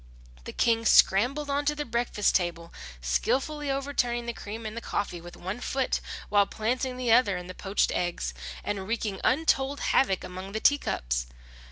The 0.45 0.51
King 0.51 0.83
scrambled 0.87 1.47
on 1.47 1.63
to 1.65 1.75
the 1.75 1.85
breakfast 1.85 2.33
table, 2.33 2.73
skilfully 3.01 3.69
overturning 3.69 4.25
the 4.25 4.33
cream 4.33 4.65
and 4.65 4.75
the 4.75 4.81
coffee 4.81 5.21
with 5.21 5.37
one 5.37 5.59
foot, 5.59 5.99
while 6.27 6.47
planting 6.47 6.97
the 6.97 7.11
other 7.11 7.37
in 7.37 7.45
the 7.45 7.53
poached 7.53 7.91
eggs, 7.91 8.33
and 8.63 8.87
wreaking 8.87 9.21
untold 9.23 9.79
havoc 9.91 10.23
among 10.23 10.53
the 10.53 10.59
teacups. 10.59 11.27